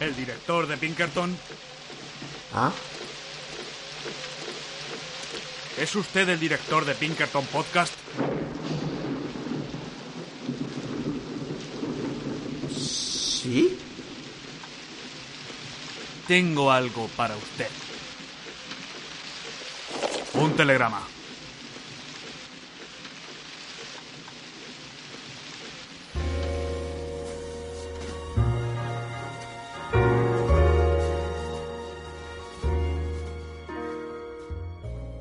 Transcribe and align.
¿El 0.00 0.14
director 0.14 0.66
de 0.66 0.76
Pinkerton? 0.76 1.36
¿Ah? 2.54 2.70
¿Es 5.78 5.94
usted 5.94 6.28
el 6.28 6.40
director 6.40 6.84
de 6.84 6.94
Pinkerton 6.94 7.44
Podcast? 7.46 7.92
¿Sí? 12.76 13.78
Tengo 16.26 16.70
algo 16.70 17.08
para 17.16 17.36
usted. 17.36 17.68
Un 20.34 20.56
telegrama. 20.56 21.15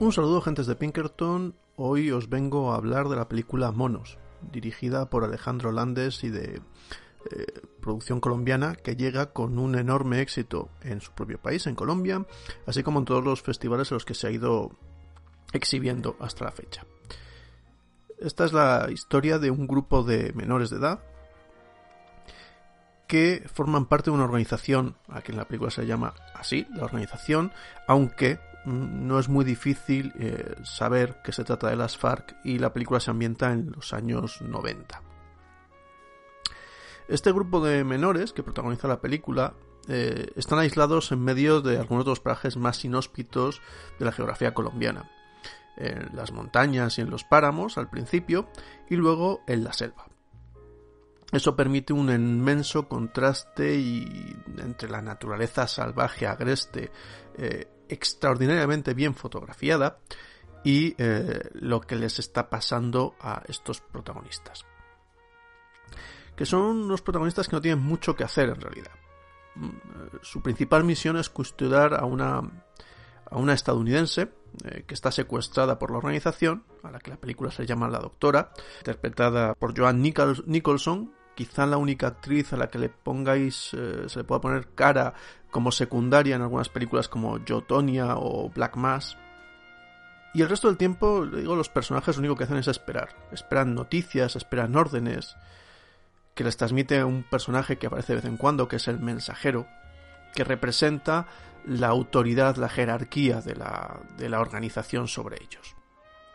Un 0.06 0.14
saludo 0.14 0.40
gentes 0.40 0.68
de 0.68 0.76
Pinkerton, 0.76 1.56
hoy 1.78 2.12
os 2.12 2.30
vengo 2.30 2.72
a 2.72 2.76
hablar 2.76 3.10
de 3.10 3.16
la 3.16 3.28
película 3.28 3.72
Monos, 3.72 4.20
dirigida 4.52 5.10
por 5.10 5.24
Alejandro 5.24 5.72
Landes 5.72 6.24
y 6.24 6.30
de 6.30 6.62
eh, 7.32 7.62
producción 7.82 8.20
colombiana 8.20 8.76
que 8.76 8.96
llega 8.96 9.34
con 9.34 9.58
un 9.58 9.76
enorme 9.76 10.22
éxito 10.22 10.70
en 10.84 11.02
su 11.02 11.12
propio 11.14 11.40
país, 11.40 11.66
en 11.66 11.74
Colombia, 11.74 12.24
así 12.68 12.84
como 12.84 13.00
en 13.00 13.06
todos 13.06 13.24
los 13.24 13.42
festivales 13.42 13.90
en 13.90 13.96
los 13.96 14.06
que 14.06 14.14
se 14.14 14.28
ha 14.28 14.30
ido 14.30 14.74
exhibiendo 15.54 16.16
hasta 16.20 16.46
la 16.46 16.52
fecha. 16.52 16.86
Esta 18.20 18.46
es 18.46 18.54
la 18.54 18.88
historia 18.92 19.40
de 19.40 19.50
un 19.50 19.66
grupo 19.66 20.04
de 20.04 20.34
menores 20.34 20.70
de 20.70 20.78
edad 20.78 21.00
que 23.08 23.44
forman 23.52 23.88
parte 23.88 24.12
de 24.12 24.16
una 24.18 24.26
organización, 24.26 24.98
aquí 25.10 25.32
en 25.32 25.40
la 25.40 25.48
película 25.48 25.72
se 25.72 25.88
llama 25.88 26.14
así, 26.36 26.68
la 26.76 26.84
organización, 26.84 27.52
aunque 27.88 28.38
no 28.66 29.20
es 29.20 29.30
muy 29.30 29.46
difícil 29.46 30.14
eh, 30.20 30.56
saber 30.64 31.22
que 31.24 31.32
se 31.32 31.44
trata 31.44 31.70
de 31.70 31.76
las 31.76 31.98
FARC 31.98 32.36
y 32.44 32.60
la 32.60 32.74
película 32.74 33.00
se 33.00 33.12
ambienta 33.12 33.52
en 33.52 33.72
los 33.72 33.94
años 33.94 34.42
90. 34.42 35.02
Este 37.08 37.32
grupo 37.32 37.64
de 37.64 37.84
menores 37.84 38.34
que 38.34 38.44
protagoniza 38.44 38.88
la 38.88 39.02
película 39.02 39.54
eh, 39.88 40.32
están 40.36 40.60
aislados 40.60 41.12
en 41.12 41.22
medio 41.22 41.62
de 41.62 41.78
algunos 41.78 42.06
de 42.06 42.12
los 42.12 42.20
parajes 42.20 42.58
más 42.58 42.84
inhóspitos 42.84 43.62
de 44.00 44.06
la 44.06 44.12
geografía 44.12 44.54
colombiana. 44.54 45.12
En 45.78 46.16
las 46.16 46.32
montañas 46.32 46.98
y 46.98 47.02
en 47.02 47.10
los 47.10 47.24
páramos 47.24 47.78
al 47.78 47.90
principio 47.90 48.48
y 48.90 48.96
luego 48.96 49.42
en 49.46 49.64
la 49.64 49.74
selva. 49.74 50.08
Eso 51.36 51.54
permite 51.54 51.92
un 51.92 52.10
inmenso 52.10 52.88
contraste 52.88 53.76
entre 54.58 54.90
la 54.90 55.02
naturaleza 55.02 55.68
salvaje, 55.68 56.26
agreste, 56.26 56.90
eh, 57.38 57.68
extraordinariamente 57.90 58.94
bien 58.94 59.14
fotografiada 59.16 60.00
y 60.64 60.96
eh, 60.98 61.50
lo 61.56 61.82
que 61.82 61.98
les 61.98 62.20
está 62.20 62.50
pasando 62.50 63.16
a 63.20 63.44
estos 63.50 63.82
protagonistas. 63.82 64.66
Que 66.38 66.46
son 66.46 66.62
unos 66.62 67.02
protagonistas 67.02 67.50
que 67.50 67.58
no 67.58 67.62
tienen 67.62 67.84
mucho 67.84 68.16
que 68.16 68.24
hacer 68.24 68.48
en 68.48 68.62
realidad. 68.62 68.92
Mm, 69.56 69.68
eh, 69.68 69.72
su 70.22 70.42
principal 70.42 70.86
misión 70.86 71.18
es 71.18 71.30
custodiar 71.30 71.96
a 71.96 72.06
una, 72.06 72.38
a 73.30 73.38
una 73.38 73.54
estadounidense 73.54 74.32
que 74.88 74.94
está 74.94 75.12
secuestrada 75.12 75.78
por 75.78 75.92
la 75.92 75.98
organización, 75.98 76.64
a 76.82 76.90
la 76.90 77.00
que 77.00 77.12
la 77.12 77.18
película 77.18 77.52
se 77.52 77.66
llama 77.66 77.90
La 77.90 78.00
Doctora, 78.00 78.54
interpretada 78.78 79.54
por 79.54 79.78
Joan 79.78 80.02
Nicholson, 80.02 81.12
quizá 81.36 81.66
la 81.66 81.78
única 81.78 82.08
actriz 82.08 82.54
a 82.54 82.58
la 82.58 82.70
que 82.70 82.80
le 82.80 82.90
pongáis, 82.90 83.74
eh, 83.74 84.06
se 84.08 84.20
le 84.20 84.24
pueda 84.24 84.42
poner 84.42 84.70
cara 84.74 85.14
como 85.52 85.72
secundaria 85.72 86.36
en 86.36 86.42
algunas 86.42 86.70
películas 86.70 87.08
como 87.08 87.40
Jotonia 87.48 88.16
o 88.18 88.50
Black 88.50 88.76
Mass. 88.76 89.18
Y 90.34 90.42
el 90.42 90.50
resto 90.50 90.68
del 90.68 90.78
tiempo, 90.78 91.26
digo, 91.26 91.56
los 91.56 91.70
personajes 91.70 92.18
lo 92.18 92.22
único 92.22 92.36
que 92.36 92.44
hacen 92.44 92.58
es 92.58 92.68
esperar. 92.68 93.10
Esperan 93.32 93.74
noticias, 93.74 94.36
esperan 94.36 94.76
órdenes, 94.76 95.38
que 96.34 96.44
les 96.44 96.58
transmite 96.58 97.04
un 97.04 97.24
personaje 97.24 97.78
que 97.78 97.88
aparece 97.88 98.14
de 98.14 98.18
vez 98.18 98.26
en 98.26 98.38
cuando, 98.38 98.68
que 98.68 98.76
es 98.76 98.88
el 98.90 99.00
mensajero, 99.00 99.66
que 100.34 100.44
representa 100.44 101.28
la 101.66 101.88
autoridad, 101.88 102.58
la 102.58 102.70
jerarquía 102.70 103.40
de 103.42 103.56
la, 103.56 104.02
de 104.18 104.30
la 104.30 104.42
organización 104.42 105.08
sobre 105.08 105.38
ellos. 105.42 105.76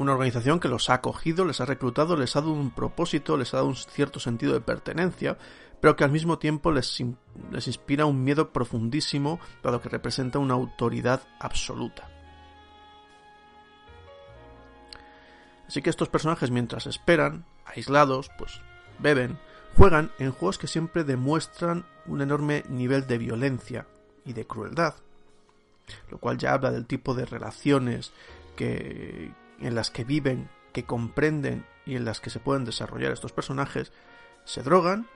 Una 0.00 0.12
organización 0.12 0.60
que 0.60 0.68
los 0.68 0.88
ha 0.88 0.94
acogido, 0.94 1.44
les 1.44 1.60
ha 1.60 1.66
reclutado, 1.66 2.16
les 2.16 2.34
ha 2.34 2.40
dado 2.40 2.54
un 2.54 2.70
propósito, 2.70 3.36
les 3.36 3.52
ha 3.52 3.58
dado 3.58 3.68
un 3.68 3.76
cierto 3.76 4.18
sentido 4.18 4.54
de 4.54 4.62
pertenencia, 4.62 5.36
pero 5.78 5.94
que 5.94 6.04
al 6.04 6.10
mismo 6.10 6.38
tiempo 6.38 6.72
les, 6.72 7.04
les 7.50 7.66
inspira 7.66 8.06
un 8.06 8.24
miedo 8.24 8.50
profundísimo, 8.50 9.38
dado 9.62 9.82
que 9.82 9.90
representa 9.90 10.38
una 10.38 10.54
autoridad 10.54 11.20
absoluta. 11.38 12.08
Así 15.68 15.82
que 15.82 15.90
estos 15.90 16.08
personajes 16.08 16.50
mientras 16.50 16.86
esperan, 16.86 17.44
aislados, 17.66 18.30
pues 18.38 18.62
beben, 19.00 19.38
juegan 19.76 20.12
en 20.18 20.32
juegos 20.32 20.56
que 20.56 20.66
siempre 20.66 21.04
demuestran 21.04 21.84
un 22.06 22.22
enorme 22.22 22.64
nivel 22.70 23.06
de 23.06 23.18
violencia 23.18 23.86
y 24.24 24.32
de 24.32 24.46
crueldad, 24.46 24.94
lo 26.10 26.16
cual 26.16 26.38
ya 26.38 26.54
habla 26.54 26.70
del 26.70 26.86
tipo 26.86 27.12
de 27.12 27.26
relaciones 27.26 28.14
que, 28.56 29.30
en 29.60 29.74
las 29.74 29.90
que 29.90 30.04
viven, 30.04 30.50
que 30.72 30.84
comprenden 30.84 31.66
y 31.86 31.96
en 31.96 32.04
las 32.04 32.20
que 32.20 32.30
se 32.30 32.40
pueden 32.40 32.64
desarrollar 32.64 33.12
estos 33.12 33.32
personajes, 33.32 33.92
se 34.44 34.62
drogan 34.62 35.08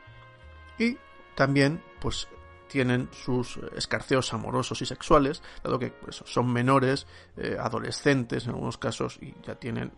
y 0.79 0.99
también 1.35 1.83
pues 2.01 2.29
tienen 2.69 3.09
sus 3.13 3.59
escarceos 3.77 4.33
amorosos 4.35 4.83
y 4.83 4.87
sexuales, 4.87 5.43
dado 5.63 5.79
que 5.79 5.91
pues, 5.91 6.23
son 6.25 6.53
menores, 6.53 7.07
eh, 7.37 7.57
adolescentes 7.61 8.45
en 8.45 8.51
algunos 8.51 8.79
casos 8.79 9.19
y 9.21 9.35
ya 9.47 9.55
tienen 9.55 9.93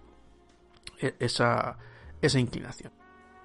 e-, 1.00 1.14
esa, 1.18 1.78
esa 2.20 2.38
inclinación. 2.38 2.92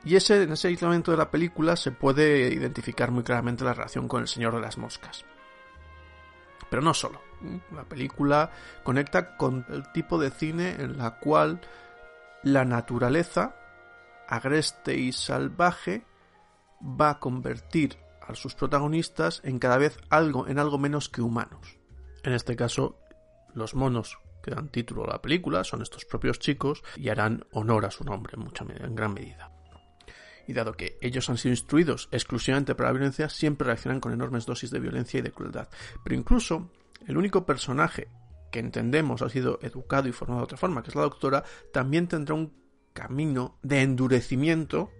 Y 0.03 0.15
ese, 0.15 0.43
en 0.43 0.51
ese 0.51 0.67
aislamiento 0.67 1.11
de 1.11 1.17
la 1.17 1.29
película 1.29 1.75
se 1.75 1.91
puede 1.91 2.53
identificar 2.53 3.11
muy 3.11 3.23
claramente 3.23 3.63
la 3.63 3.73
relación 3.73 4.07
con 4.07 4.21
el 4.21 4.27
Señor 4.27 4.55
de 4.55 4.61
las 4.61 4.77
Moscas. 4.77 5.25
Pero 6.71 6.81
no 6.81 6.93
solo. 6.93 7.21
La 7.75 7.83
película 7.83 8.49
conecta 8.83 9.35
con 9.35 9.65
el 9.69 9.91
tipo 9.91 10.17
de 10.17 10.31
cine 10.31 10.77
en 10.79 10.97
la 10.97 11.19
cual 11.19 11.59
la 12.43 12.63
naturaleza, 12.63 13.57
agreste 14.29 14.95
y 14.95 15.11
salvaje, 15.11 16.05
va 16.81 17.09
a 17.09 17.19
convertir 17.19 17.97
a 18.21 18.35
sus 18.35 18.55
protagonistas 18.55 19.41
en 19.43 19.59
cada 19.59 19.77
vez 19.77 19.99
algo, 20.09 20.47
en 20.47 20.59
algo 20.59 20.77
menos 20.77 21.09
que 21.09 21.21
humanos. 21.21 21.77
En 22.23 22.31
este 22.31 22.55
caso, 22.55 22.97
los 23.53 23.75
monos 23.75 24.17
que 24.41 24.51
dan 24.51 24.69
título 24.69 25.03
a 25.03 25.15
la 25.15 25.21
película 25.21 25.65
son 25.65 25.81
estos 25.81 26.05
propios 26.05 26.39
chicos 26.39 26.83
y 26.95 27.09
harán 27.09 27.45
honor 27.51 27.85
a 27.85 27.91
su 27.91 28.05
nombre 28.05 28.35
en, 28.37 28.81
en 28.81 28.95
gran 28.95 29.13
medida 29.13 29.51
y 30.47 30.53
dado 30.53 30.73
que 30.73 30.97
ellos 31.01 31.29
han 31.29 31.37
sido 31.37 31.53
instruidos 31.53 32.09
exclusivamente 32.11 32.75
para 32.75 32.89
la 32.89 32.93
violencia, 32.93 33.29
siempre 33.29 33.67
reaccionan 33.67 33.99
con 33.99 34.13
enormes 34.13 34.45
dosis 34.45 34.71
de 34.71 34.79
violencia 34.79 35.19
y 35.19 35.21
de 35.21 35.31
crueldad. 35.31 35.69
Pero 36.03 36.15
incluso 36.15 36.69
el 37.07 37.17
único 37.17 37.45
personaje 37.45 38.07
que 38.51 38.59
entendemos 38.59 39.21
ha 39.21 39.29
sido 39.29 39.59
educado 39.61 40.07
y 40.07 40.11
formado 40.11 40.41
de 40.41 40.45
otra 40.45 40.57
forma, 40.57 40.83
que 40.83 40.89
es 40.89 40.95
la 40.95 41.03
doctora, 41.03 41.43
también 41.71 42.07
tendrá 42.07 42.35
un 42.35 42.53
camino 42.93 43.57
de 43.61 43.81
endurecimiento 43.81 44.91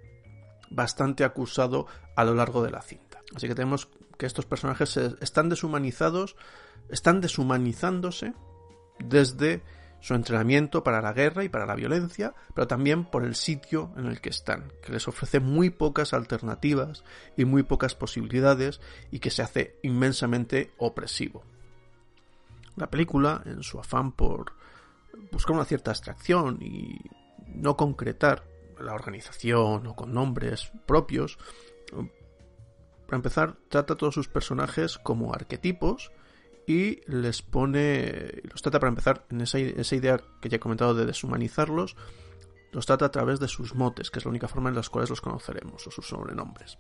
bastante 0.70 1.24
acusado 1.24 1.88
a 2.16 2.24
lo 2.24 2.34
largo 2.34 2.64
de 2.64 2.72
la 2.72 2.82
cinta. 2.82 3.22
Así 3.36 3.48
que 3.48 3.56
tenemos 3.56 3.90
que 4.18 4.26
estos 4.26 4.46
personajes 4.46 4.96
están 4.98 5.50
deshumanizados, 5.50 6.36
están 6.90 7.22
deshumanizándose 7.22 8.34
desde 9.00 9.62
su 10.02 10.16
entrenamiento 10.16 10.84
para 10.84 11.02
la 11.02 11.14
guerra 11.14 11.44
y 11.44 11.50
para 11.50 11.66
la 11.66 11.76
violencia, 11.76 12.34
pero 12.54 12.68
también 12.68 13.06
por 13.06 13.24
el 13.24 13.36
sitio 13.36 13.92
en 13.96 14.08
el 14.08 14.20
que 14.20 14.30
están, 14.30 14.74
que 14.84 14.92
les 14.92 15.08
ofrece 15.08 15.40
muy 15.40 15.70
pocas 15.70 16.14
alternativas 16.14 17.04
y 17.38 17.46
muy 17.46 17.64
pocas 17.64 17.96
posibilidades 17.96 18.82
y 19.12 19.20
que 19.20 19.30
se 19.30 19.44
hace 19.44 19.78
inmensamente 19.84 20.74
opresivo. 20.78 21.44
La 22.76 22.90
película, 22.90 23.44
en 23.46 23.62
su 23.64 23.80
afán 23.80 24.12
por 24.12 24.54
buscar 25.32 25.56
una 25.56 25.66
cierta 25.66 25.92
abstracción 25.92 26.58
y 26.62 27.00
no 27.48 27.78
concretar 27.78 28.44
la 28.80 28.94
organización 28.94 29.86
o 29.86 29.96
con 29.96 30.14
nombres 30.14 30.72
propios, 30.88 31.38
para 31.92 33.18
empezar, 33.18 33.58
trata 33.70 33.94
a 33.94 33.98
todos 33.98 34.16
sus 34.16 34.30
personajes 34.30 34.98
como 34.98 35.34
arquetipos 35.34 36.12
y 36.68 37.02
les 37.10 37.42
pone, 37.42 38.42
los 38.44 38.62
trata 38.62 38.80
para 38.80 38.90
empezar 38.90 39.26
en 39.30 39.42
esa, 39.42 39.60
idea 39.60 40.22
que 40.42 40.50
ya 40.50 40.58
he 40.58 40.60
comentado 40.60 40.94
de 40.94 41.06
deshumanizarlos, 41.06 41.96
los 42.72 42.86
trata 42.86 43.06
a 43.06 43.12
través 43.12 43.40
de 43.40 43.48
sus 43.48 43.76
motes, 43.76 44.12
que 44.12 44.20
es 44.20 44.26
la 44.26 44.30
única 44.30 44.48
forma 44.48 44.70
en 44.70 44.76
la 44.76 44.84
cuales 44.84 45.10
los 45.10 45.22
conoceremos, 45.22 45.86
o 45.88 45.92
sus 45.92 46.08
sobrenombres. 46.08 46.78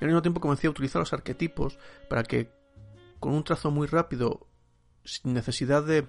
Y 0.00 0.04
al 0.04 0.08
mismo 0.08 0.22
tiempo 0.22 0.40
comencé 0.40 0.66
a 0.66 0.70
utilizar 0.70 1.00
los 1.00 1.12
arquetipos 1.12 1.78
para 2.08 2.22
que, 2.22 2.50
con 3.20 3.34
un 3.34 3.44
trazo 3.44 3.70
muy 3.70 3.86
rápido, 3.86 4.46
sin 5.04 5.34
necesidad 5.34 5.84
de 5.84 6.08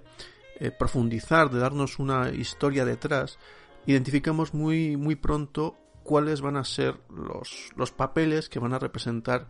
eh, 0.59 0.71
profundizar, 0.71 1.51
de 1.51 1.59
darnos 1.59 1.99
una 1.99 2.29
historia 2.31 2.83
detrás, 2.85 3.37
identificamos 3.85 4.53
muy, 4.53 4.97
muy 4.97 5.15
pronto 5.15 5.77
cuáles 6.03 6.41
van 6.41 6.57
a 6.57 6.63
ser 6.63 6.99
los, 7.09 7.71
los 7.75 7.91
papeles 7.91 8.49
que 8.49 8.59
van 8.59 8.73
a 8.73 8.79
representar 8.79 9.47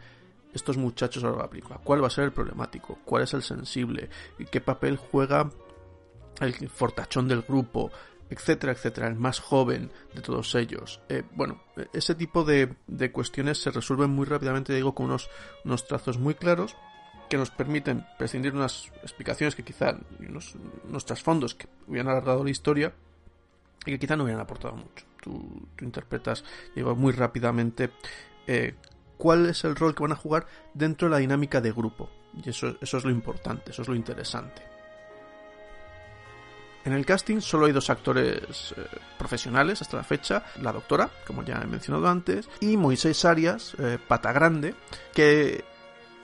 estos 0.57 0.77
muchachos 0.77 1.23
a 1.23 1.31
la 1.31 1.49
película? 1.49 1.79
¿Cuál 1.83 2.03
va 2.03 2.07
a 2.07 2.11
ser 2.11 2.25
el 2.25 2.31
problemático? 2.31 2.99
¿Cuál 3.05 3.23
es 3.23 3.33
el 3.33 3.41
sensible? 3.41 4.09
¿Y 4.37 4.45
qué 4.45 4.61
papel 4.61 4.97
juega 4.97 5.49
el 6.41 6.69
fortachón 6.69 7.27
del 7.27 7.41
grupo? 7.41 7.91
etcétera, 8.29 8.73
etcétera, 8.73 9.07
el 9.07 9.15
más 9.15 9.39
joven 9.39 9.89
de 10.13 10.21
todos 10.21 10.53
ellos. 10.55 11.01
Eh, 11.09 11.23
bueno, 11.31 11.61
ese 11.93 12.15
tipo 12.15 12.43
de, 12.43 12.75
de, 12.87 13.11
cuestiones 13.11 13.57
se 13.57 13.71
resuelven 13.71 14.09
muy 14.09 14.25
rápidamente, 14.25 14.73
digo, 14.73 14.93
con 14.93 15.05
unos, 15.05 15.29
unos 15.63 15.87
trazos 15.87 16.17
muy 16.17 16.35
claros 16.35 16.75
que 17.29 17.37
nos 17.37 17.51
permiten 17.51 18.05
prescindir 18.17 18.53
unas 18.53 18.91
explicaciones 19.01 19.55
que 19.55 19.63
quizá, 19.63 19.97
unos, 20.19 20.55
unos 20.87 21.05
trasfondos 21.05 21.55
que 21.55 21.67
hubieran 21.87 22.11
alargado 22.11 22.43
la 22.43 22.49
historia 22.49 22.93
y 23.85 23.91
que 23.91 23.99
quizá 23.99 24.15
no 24.15 24.23
hubieran 24.23 24.41
aportado 24.41 24.75
mucho. 24.75 25.05
Tú, 25.21 25.67
tú 25.75 25.85
interpretas, 25.85 26.43
digo, 26.75 26.95
muy 26.95 27.13
rápidamente 27.13 27.91
eh, 28.45 28.75
cuál 29.17 29.47
es 29.47 29.63
el 29.63 29.75
rol 29.75 29.95
que 29.95 30.03
van 30.03 30.13
a 30.13 30.15
jugar 30.15 30.47
dentro 30.73 31.07
de 31.07 31.11
la 31.11 31.17
dinámica 31.17 31.61
de 31.61 31.71
grupo. 31.71 32.09
Y 32.33 32.49
eso, 32.49 32.75
eso 32.79 32.97
es 32.97 33.03
lo 33.03 33.11
importante, 33.11 33.71
eso 33.71 33.81
es 33.81 33.87
lo 33.87 33.95
interesante. 33.95 34.77
En 36.87 36.93
el 36.93 37.05
casting 37.05 37.41
solo 37.41 37.65
hay 37.65 37.73
dos 37.73 37.89
actores 37.89 38.73
eh, 38.77 38.85
profesionales 39.17 39.81
hasta 39.81 39.97
la 39.97 40.05
fecha, 40.05 40.45
la 40.61 40.71
doctora, 40.71 41.09
como 41.25 41.43
ya 41.43 41.59
he 41.61 41.67
mencionado 41.67 42.07
antes, 42.07 42.47
y 42.61 42.77
Moisés 42.77 43.25
Arias, 43.25 43.75
eh, 43.77 43.97
pata 44.07 44.31
grande, 44.31 44.73
que 45.13 45.65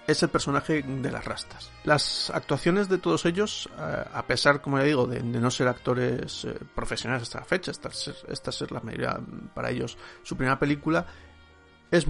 es 0.08 0.24
el 0.24 0.30
personaje 0.30 0.82
de 0.82 1.12
las 1.12 1.26
rastas. 1.26 1.70
Las 1.84 2.30
actuaciones 2.30 2.88
de 2.88 2.98
todos 2.98 3.26
ellos, 3.26 3.70
eh, 3.78 4.06
a 4.14 4.26
pesar, 4.26 4.62
como 4.62 4.78
ya 4.78 4.86
digo, 4.86 5.06
de, 5.06 5.22
no 5.22 5.52
ser 5.52 5.68
actores 5.68 6.48
profesionales 6.74 7.24
hasta 7.24 7.40
la 7.40 7.46
fecha, 7.46 7.72
esta, 7.72 7.90
esta 7.90 8.50
es 8.50 8.72
la 8.72 8.80
mayoría 8.80 9.20
para 9.54 9.70
ellos 9.70 9.98
su 10.24 10.38
primera 10.38 10.58
película, 10.58 11.06
es 11.92 12.08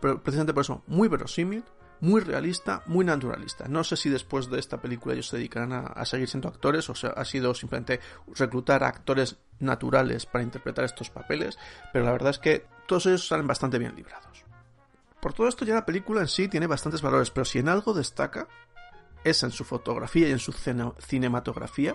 precisamente 0.00 0.54
por 0.54 0.62
eso 0.62 0.82
muy 0.86 1.08
verosímil, 1.08 1.64
muy 2.00 2.22
realista, 2.22 2.82
muy 2.86 3.04
naturalista. 3.04 3.68
No 3.68 3.84
sé 3.84 3.96
si 3.96 4.08
después 4.08 4.50
de 4.50 4.58
esta 4.58 4.80
película 4.80 5.14
ellos 5.14 5.28
se 5.28 5.36
dedicarán 5.36 5.72
a, 5.72 6.04
seguir 6.04 6.28
siendo 6.28 6.48
actores 6.48 6.88
o 6.88 6.94
sea, 6.94 7.10
ha 7.10 7.24
sido 7.24 7.54
simplemente 7.54 8.00
reclutar 8.34 8.82
a 8.82 8.88
actores 8.88 9.36
naturales 9.58 10.26
para 10.26 10.42
interpretar 10.42 10.84
estos 10.84 11.10
papeles, 11.10 11.58
pero 11.92 12.04
la 12.04 12.12
verdad 12.12 12.30
es 12.30 12.38
que 12.38 12.66
todos 12.86 13.06
ellos 13.06 13.26
salen 13.26 13.46
bastante 13.46 13.78
bien 13.78 13.94
librados. 13.94 14.44
Por 15.20 15.34
todo 15.34 15.48
esto 15.48 15.64
ya 15.64 15.74
la 15.74 15.86
película 15.86 16.22
en 16.22 16.28
sí 16.28 16.48
tiene 16.48 16.66
bastantes 16.66 17.02
valores, 17.02 17.30
pero 17.30 17.44
si 17.44 17.58
en 17.58 17.68
algo 17.68 17.92
destaca 17.92 18.48
es 19.22 19.42
en 19.42 19.50
su 19.50 19.64
fotografía 19.64 20.28
y 20.28 20.32
en 20.32 20.38
su 20.38 20.52
cinematografía, 20.52 21.94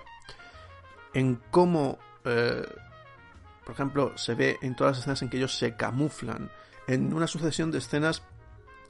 en 1.15 1.41
cómo, 1.49 1.97
eh, 2.23 2.63
por 3.63 3.73
ejemplo, 3.73 4.15
se 4.15 4.35
ve 4.35 4.59
en 4.61 4.75
todas 4.75 4.91
las 4.91 4.99
escenas 4.99 5.21
en 5.23 5.29
que 5.29 5.37
ellos 5.37 5.57
se 5.57 5.75
camuflan, 5.75 6.51
en 6.87 7.13
una 7.13 7.27
sucesión 7.27 7.71
de 7.71 7.79
escenas 7.79 8.23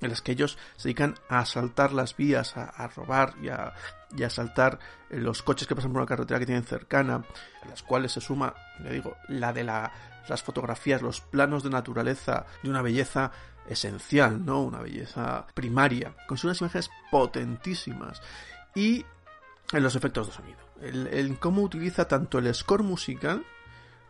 en 0.01 0.09
las 0.09 0.21
que 0.21 0.33
ellos 0.33 0.57
se 0.75 0.89
dedican 0.89 1.15
a 1.29 1.39
asaltar 1.39 1.93
las 1.93 2.15
vías, 2.15 2.55
a, 2.57 2.87
robar 2.87 3.33
y 3.41 3.49
a, 3.49 3.73
y 4.15 4.23
a, 4.23 4.27
asaltar 4.27 4.79
los 5.09 5.41
coches 5.41 5.67
que 5.67 5.75
pasan 5.75 5.91
por 5.91 6.01
una 6.01 6.07
carretera 6.07 6.39
que 6.39 6.45
tienen 6.45 6.63
cercana, 6.63 7.23
a 7.63 7.67
las 7.67 7.83
cuales 7.83 8.11
se 8.11 8.21
suma, 8.21 8.53
le 8.83 8.91
digo, 8.91 9.15
la 9.29 9.53
de 9.53 9.63
la, 9.63 9.91
las 10.27 10.43
fotografías, 10.43 11.01
los 11.01 11.21
planos 11.21 11.63
de 11.63 11.69
naturaleza 11.69 12.45
de 12.61 12.69
una 12.69 12.81
belleza 12.81 13.31
esencial, 13.67 14.45
¿no? 14.45 14.61
Una 14.61 14.81
belleza 14.81 15.47
primaria, 15.53 16.15
con 16.27 16.37
unas 16.43 16.61
imágenes 16.61 16.89
potentísimas 17.09 18.21
y 18.75 19.05
en 19.71 19.83
los 19.83 19.95
efectos 19.95 20.27
de 20.27 20.33
sonido. 20.33 20.59
El 20.81 21.39
cómo 21.39 21.61
utiliza 21.61 22.07
tanto 22.07 22.37
el 22.37 22.53
score 22.53 22.83
musical 22.83 23.45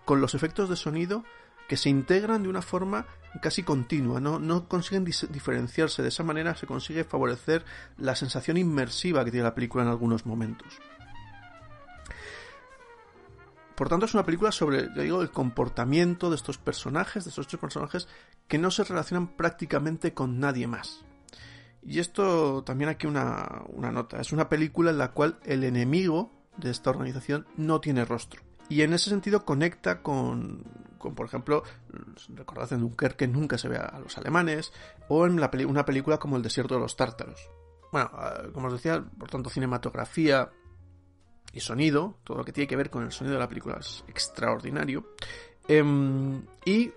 con 0.04 0.20
los 0.20 0.36
efectos 0.36 0.70
de 0.70 0.76
sonido 0.76 1.24
que 1.68 1.78
se 1.78 1.90
integran 1.90 2.44
de 2.44 2.50
una 2.50 2.62
forma 2.62 3.06
casi 3.42 3.64
continua, 3.64 4.20
no, 4.20 4.68
consiguen 4.68 5.04
diferenciarse, 5.04 6.02
de 6.02 6.08
esa 6.08 6.24
manera 6.24 6.56
se 6.56 6.68
consigue 6.68 7.04
favorecer 7.04 7.66
la 7.98 8.16
sensación 8.16 8.58
inmersiva 8.58 9.26
que 9.26 9.32
tiene 9.32 9.44
la 9.44 9.56
película 9.56 9.84
en 9.84 9.90
algunos 9.90 10.26
momentos. 10.26 10.80
Por 13.76 13.90
tanto, 13.90 14.06
es 14.06 14.14
una 14.14 14.24
película 14.24 14.54
sobre, 14.54 14.88
digo, 14.90 15.22
el 15.22 15.32
comportamiento 15.32 16.30
de 16.30 16.38
estos 16.38 16.58
personajes, 16.58 17.26
de 17.26 17.30
estos 17.30 17.46
ocho 17.46 17.60
personajes, 17.60 18.08
que 18.48 18.58
no 18.58 18.72
se 18.72 18.86
relacionan 18.86 19.36
prácticamente 19.36 20.14
con 20.14 20.40
nadie 20.40 20.66
más. 20.66 21.04
Y 21.84 22.00
esto 22.00 22.64
también 22.64 22.90
aquí 22.90 23.06
una, 23.06 23.64
una 23.68 23.92
nota. 23.92 24.22
Es 24.22 24.32
una 24.32 24.48
película 24.48 24.92
en 24.92 24.98
la 24.98 25.12
cual 25.12 25.40
el 25.44 25.66
enemigo 25.66 26.32
de 26.56 26.72
esta 26.72 26.90
organización 26.90 27.48
no 27.58 27.82
tiene 27.82 28.06
rostro. 28.06 28.42
Y 28.70 28.82
en 28.82 28.94
ese 28.94 29.10
sentido 29.10 29.44
conecta 29.44 30.02
con, 30.02 30.64
con 31.06 31.16
por 31.16 31.28
ejemplo, 31.28 31.64
recordad 32.30 32.74
en 32.74 32.82
Dunkerque 32.82 33.28
nunca 33.28 33.58
se 33.58 33.70
ve 33.70 33.78
a 33.78 34.00
los 34.00 34.18
alemanes, 34.18 34.74
o 35.08 35.26
en 35.26 35.40
la 35.40 35.52
peli 35.52 35.64
una 35.64 35.86
película 35.86 36.18
como 36.18 36.36
El 36.36 36.42
desierto 36.42 36.76
de 36.76 36.82
los 36.82 36.96
tártaros. 36.96 37.50
Bueno, 37.92 38.10
como 38.54 38.68
os 38.68 38.74
decía, 38.74 39.04
por 39.18 39.30
tanto, 39.30 39.50
cinematografía 39.50 40.50
y 41.54 41.60
sonido, 41.60 42.18
todo 42.24 42.38
lo 42.38 42.44
que 42.44 42.52
tiene 42.52 42.68
que 42.68 42.76
ver 42.76 42.90
con 42.90 43.04
el 43.04 43.12
sonido 43.12 43.36
de 43.36 43.40
la 43.40 43.48
película 43.48 43.78
es 43.80 44.04
extraordinario. 44.08 45.14
Eh, 45.68 45.84
y 46.66 46.92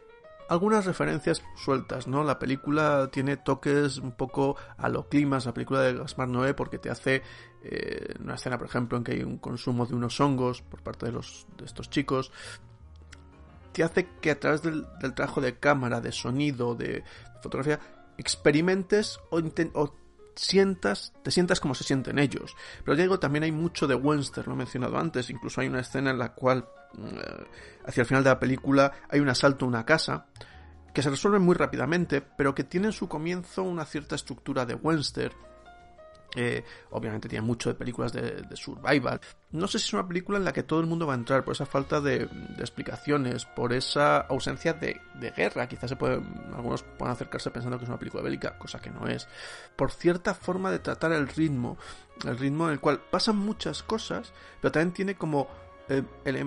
algunas 0.48 0.86
referencias 0.86 1.42
sueltas, 1.56 2.08
¿no? 2.08 2.24
La 2.24 2.38
película 2.38 3.10
tiene 3.12 3.36
toques 3.36 3.98
un 3.98 4.12
poco 4.12 4.56
a 4.78 4.88
lo 4.88 5.08
climas, 5.08 5.46
la 5.46 5.52
película 5.52 5.82
de 5.82 5.94
Gaspar 5.94 6.28
Noé, 6.28 6.54
porque 6.54 6.78
te 6.78 6.90
hace 6.90 7.22
eh, 7.62 8.14
una 8.20 8.34
escena, 8.34 8.56
por 8.58 8.66
ejemplo, 8.66 8.96
en 8.96 9.04
que 9.04 9.12
hay 9.12 9.22
un 9.22 9.38
consumo 9.38 9.86
de 9.86 9.94
unos 9.94 10.18
hongos 10.20 10.62
por 10.62 10.82
parte 10.82 11.06
de, 11.06 11.12
los, 11.12 11.46
de 11.56 11.66
estos 11.66 11.90
chicos, 11.90 12.32
te 13.78 13.84
hace 13.84 14.08
que 14.20 14.32
a 14.32 14.40
través 14.40 14.62
del, 14.62 14.86
trabajo 15.14 15.40
de 15.40 15.56
cámara, 15.56 16.00
de 16.00 16.10
sonido, 16.10 16.74
de 16.74 17.04
fotografía, 17.40 17.78
experimentes 18.16 19.20
o, 19.30 19.94
sientas, 20.34 21.12
te 21.22 21.30
sientas 21.30 21.60
como 21.60 21.76
se 21.76 21.84
sienten 21.84 22.18
ellos. 22.18 22.56
Pero 22.84 22.96
ya 22.96 23.02
digo, 23.02 23.20
también 23.20 23.44
hay 23.44 23.52
mucho 23.52 23.86
de 23.86 23.94
Webster, 23.94 24.48
lo 24.48 24.54
he 24.54 24.56
mencionado 24.56 24.98
antes, 24.98 25.30
incluso 25.30 25.60
hay 25.60 25.68
una 25.68 25.80
escena 25.80 26.10
en 26.10 26.18
la 26.18 26.34
cual, 26.34 26.66
eh, 26.98 27.44
hacia 27.86 28.00
el 28.00 28.06
final 28.06 28.24
de 28.24 28.30
la 28.30 28.40
película, 28.40 28.92
hay 29.08 29.20
un 29.20 29.28
asalto 29.28 29.64
a 29.64 29.68
una 29.68 29.86
casa, 29.86 30.26
que 30.92 31.02
se 31.02 31.10
resuelve 31.10 31.38
muy 31.38 31.54
rápidamente, 31.54 32.20
pero 32.20 32.56
que 32.56 32.64
tiene 32.64 32.88
en 32.88 32.92
su 32.92 33.08
comienzo 33.08 33.62
una 33.62 33.84
cierta 33.84 34.16
estructura 34.16 34.66
de 34.66 34.74
Webster, 34.74 35.32
eh, 36.36 36.62
obviamente 36.90 37.28
tiene 37.28 37.44
mucho 37.44 37.70
de 37.70 37.74
películas 37.74 38.12
de, 38.12 38.44
survival. 38.54 39.20
No 39.50 39.66
sé 39.66 39.78
si 39.78 39.86
es 39.86 39.92
una 39.94 40.06
película 40.06 40.38
en 40.38 40.44
la 40.44 40.52
que 40.52 40.62
todo 40.62 40.80
el 40.80 40.86
mundo 40.86 41.06
va 41.06 41.14
a 41.14 41.16
entrar 41.16 41.44
por 41.44 41.54
esa 41.54 41.64
falta 41.64 42.00
de, 42.00 42.26
de 42.26 42.60
explicaciones, 42.60 43.46
por 43.46 43.72
esa 43.72 44.18
ausencia 44.18 44.74
de, 44.74 45.00
de, 45.14 45.30
guerra. 45.30 45.66
Quizás 45.68 45.90
se 45.90 45.96
puede, 45.96 46.20
algunos 46.54 46.82
puedan 46.82 47.14
acercarse 47.14 47.50
pensando 47.50 47.78
que 47.78 47.84
es 47.84 47.88
una 47.88 47.98
película 47.98 48.22
bélica, 48.22 48.58
cosa 48.58 48.78
que 48.78 48.90
no 48.90 49.06
es. 49.06 49.26
Por 49.74 49.90
cierta 49.90 50.34
forma 50.34 50.70
de 50.70 50.80
tratar 50.80 51.12
el 51.12 51.28
ritmo, 51.28 51.78
el 52.24 52.38
ritmo 52.38 52.66
en 52.66 52.72
el 52.72 52.80
cual 52.80 53.00
pasan 53.10 53.36
muchas 53.36 53.82
cosas, 53.82 54.32
pero 54.60 54.72
también 54.72 54.92
tiene 54.92 55.14
como 55.14 55.48
eh, 55.88 56.02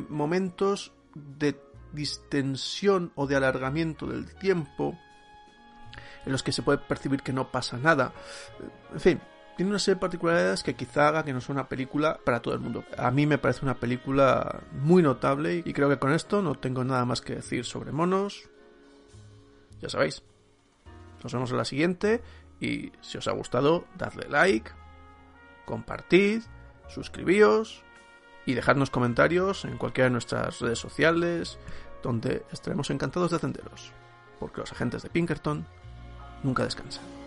momentos 0.10 0.92
de 1.16 1.60
distensión 1.92 3.12
o 3.16 3.28
de 3.28 3.36
alargamiento 3.36 4.06
del 4.06 4.34
tiempo 4.36 4.98
en 6.26 6.32
los 6.32 6.44
que 6.44 6.52
se 6.52 6.62
puede 6.62 6.78
percibir 6.78 7.22
que 7.22 7.34
no 7.34 7.52
pasa 7.52 7.78
nada. 7.78 8.14
En 8.94 9.00
fin, 9.00 9.22
tiene 9.62 9.74
una 9.74 9.80
serie 9.80 9.94
de 9.94 10.02
particularidades 10.02 10.64
que 10.64 10.74
quizá 10.74 11.10
haga 11.10 11.24
que 11.24 11.34
no 11.34 11.40
sea 11.40 11.54
una 11.54 11.70
película 11.70 12.20
para 12.26 12.42
todo 12.42 12.56
el 12.56 12.60
mundo. 12.60 12.84
A 12.98 13.12
mí 13.12 13.28
me 13.28 13.38
parece 13.38 13.64
una 13.64 13.76
película 13.76 14.62
muy 14.72 15.04
notable 15.04 15.62
y 15.64 15.72
creo 15.72 15.88
que 15.88 16.00
con 16.00 16.14
esto 16.14 16.42
no 16.42 16.56
tengo 16.56 16.84
nada 16.84 17.06
más 17.06 17.22
que 17.22 17.36
decir 17.36 17.64
sobre 17.64 17.92
monos. 17.92 18.50
Ya 19.80 19.88
sabéis. 19.88 20.24
Nos 21.22 21.32
vemos 21.32 21.52
en 21.52 21.58
la 21.58 21.66
siguiente 21.66 22.24
y 22.60 22.92
si 23.02 23.20
os 23.20 23.28
ha 23.28 23.34
gustado, 23.34 23.86
dadle 24.00 24.28
like, 24.30 24.72
compartid, 25.66 26.42
suscribíos 26.88 27.84
y 28.48 28.56
dejadnos 28.56 28.90
comentarios 28.90 29.64
en 29.66 29.78
cualquiera 29.78 30.06
de 30.06 30.14
nuestras 30.14 30.60
redes 30.60 30.80
sociales 30.80 31.60
donde 32.02 32.48
estaremos 32.52 32.90
encantados 32.90 33.30
de 33.30 33.38
atenderos. 33.38 33.92
Porque 34.40 34.62
los 34.62 34.72
agentes 34.72 35.04
de 35.04 35.12
Pinkerton 35.12 35.68
nunca 36.42 36.64
descansan. 36.64 37.21